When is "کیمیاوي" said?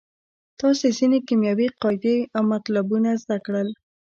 1.27-1.67